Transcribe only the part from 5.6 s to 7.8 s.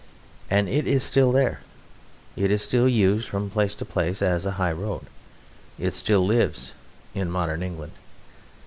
it still lives in modern